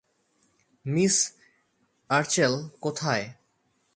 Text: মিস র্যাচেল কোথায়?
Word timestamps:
মিস 0.85 1.15
র্যাচেল 2.09 2.53
কোথায়? 2.81 3.25